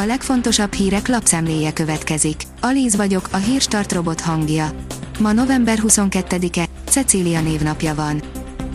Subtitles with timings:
[0.00, 2.42] A legfontosabb hírek lapszemléje következik.
[2.60, 4.70] Alíz vagyok, a hírstart robot hangja.
[5.18, 8.22] Ma november 22-e, Cecília névnapja van.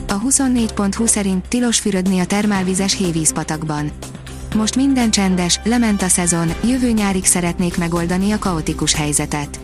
[0.08, 3.92] A 24.20 szerint tilos fürödni a termálvizes hévízpatakban.
[4.56, 9.60] Most minden csendes, lement a szezon, jövő nyárig szeretnék megoldani a kaotikus helyzetet.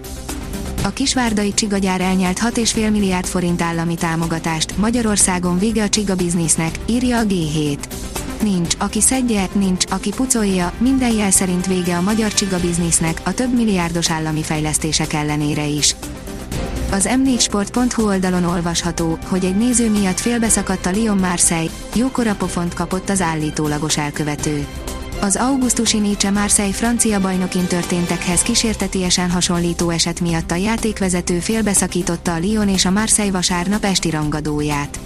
[0.84, 7.18] A kisvárdai csigagyár elnyelt 6,5 milliárd forint állami támogatást, Magyarországon vége a csiga biznisznek, írja
[7.18, 7.78] a G7.
[8.42, 13.34] Nincs, aki szedje, nincs, aki pucolja, minden jel szerint vége a magyar csiga biznisznek, a
[13.34, 15.96] több milliárdos állami fejlesztések ellenére is.
[16.92, 23.10] Az m4sport.hu oldalon olvasható, hogy egy néző miatt félbeszakadt a Lyon Marseille, jókora pofont kapott
[23.10, 24.68] az állítólagos elkövető.
[25.22, 32.38] Az augusztusi Nietzsche Marseille francia bajnokin történtekhez kísértetiesen hasonlító eset miatt a játékvezető félbeszakította a
[32.38, 35.00] Lyon és a Marseille vasárnap esti rangadóját.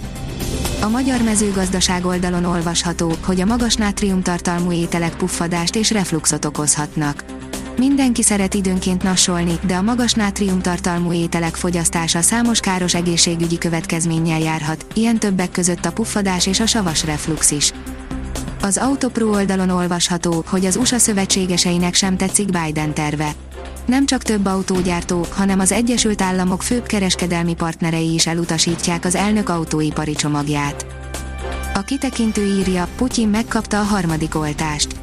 [0.84, 7.24] A magyar mezőgazdaság oldalon olvasható, hogy a magas nátriumtartalmú ételek puffadást és refluxot okozhatnak.
[7.76, 14.86] Mindenki szeret időnként nassolni, de a magas nátriumtartalmú ételek fogyasztása számos káros egészségügyi következménnyel járhat,
[14.94, 17.72] ilyen többek között a puffadás és a savas reflux is.
[18.64, 23.34] Az Autopro oldalon olvasható, hogy az USA szövetségeseinek sem tetszik Biden terve.
[23.86, 29.48] Nem csak több autógyártó, hanem az Egyesült Államok főbb kereskedelmi partnerei is elutasítják az elnök
[29.48, 30.86] autóipari csomagját.
[31.74, 34.94] A kitekintő írja, Putyin megkapta a harmadik oltást.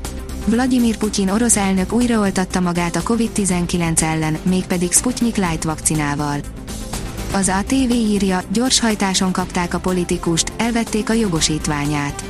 [0.45, 6.39] Vladimir Putyin orosz elnök újraoltatta magát a COVID-19 ellen, mégpedig Sputnik Light vakcinával.
[7.33, 12.23] Az ATV írja, gyorshajtáson kapták a politikust, elvették a jogosítványát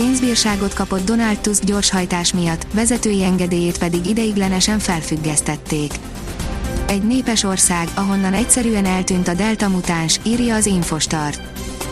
[0.00, 5.92] pénzbírságot kapott Donald Tusk gyorshajtás miatt, vezetői engedélyét pedig ideiglenesen felfüggesztették.
[6.86, 11.40] Egy népes ország, ahonnan egyszerűen eltűnt a delta mutáns, írja az Infostart.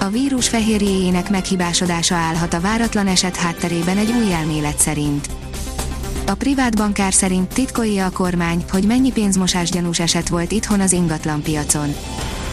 [0.01, 5.29] A vírus fehérjéjének meghibásodása állhat a váratlan eset hátterében egy új elmélet szerint.
[6.27, 10.93] A privát bankár szerint titkolja a kormány, hogy mennyi pénzmosás gyanús eset volt itthon az
[10.93, 11.95] ingatlanpiacon.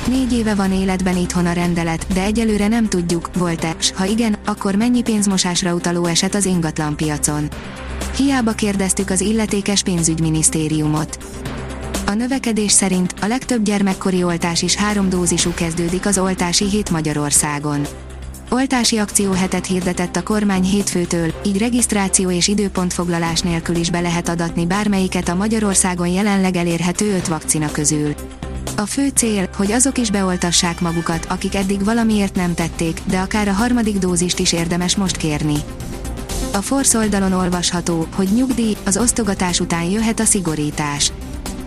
[0.08, 4.36] Négy éve van életben itthon a rendelet, de egyelőre nem tudjuk, volt-e, s ha igen,
[4.46, 7.47] akkor mennyi pénzmosásra utaló eset az ingatlanpiacon.
[8.16, 11.18] Hiába kérdeztük az illetékes pénzügyminisztériumot.
[12.06, 17.85] A növekedés szerint a legtöbb gyermekkori oltás is három dózisú kezdődik az oltási hét Magyarországon.
[18.50, 24.66] Oltási akcióhetet hirdetett a kormány hétfőtől, így regisztráció és időpontfoglalás nélkül is be lehet adatni
[24.66, 28.14] bármelyiket a Magyarországon jelenleg elérhető öt vakcina közül.
[28.75, 33.47] A fő cél, hogy azok is beoltassák magukat, akik eddig valamiért nem tették, de akár
[33.47, 35.56] a harmadik dózist is érdemes most kérni.
[36.53, 41.11] A Force oldalon olvasható, hogy nyugdíj, az osztogatás után jöhet a szigorítás.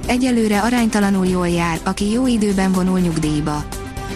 [0.06, 3.64] Egyelőre aránytalanul jól jár, aki jó időben vonul nyugdíjba.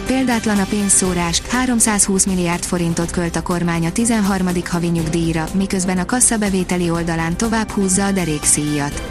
[0.05, 4.47] Példátlan a pénzszórás, 320 milliárd forintot költ a kormány a 13.
[4.69, 9.10] havi nyugdíjra, miközben a kassabevételi oldalán tovább húzza a derékszíjat.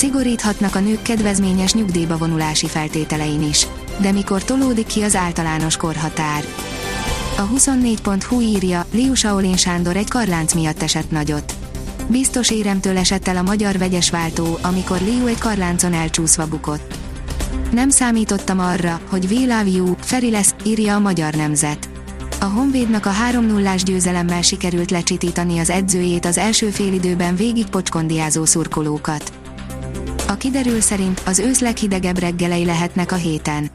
[0.00, 3.66] Szigoríthatnak a nők kedvezményes nyugdíjba vonulási feltételein is.
[4.00, 6.44] De mikor tolódik ki az általános korhatár?
[7.36, 11.54] A 24.hu írja, Liu Shaolin Sándor egy karlánc miatt esett nagyot.
[12.06, 16.98] Biztos éremtől esett el a magyar vegyes váltó, amikor Liu egy karláncon elcsúszva bukott.
[17.72, 21.88] Nem számítottam arra, hogy We love you, Feri lesz, írja a magyar nemzet.
[22.40, 29.39] A Honvédnak a 3-0-ás győzelemmel sikerült lecsitítani az edzőjét az első félidőben végig pocskondiázó szurkolókat.
[30.30, 33.70] A kiderül szerint az ősz leghidegebb reggelei lehetnek a héten.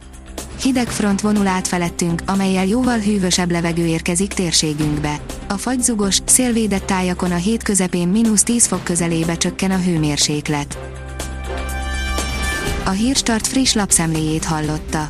[0.62, 5.20] Hideg front vonul át felettünk, amelyel jóval hűvösebb levegő érkezik térségünkbe.
[5.48, 10.78] A fagyzugos, szélvédett tájakon a hét közepén mínusz 10 fok közelébe csökken a hőmérséklet.
[12.86, 15.10] A Hírstart friss lapszemléjét hallotta.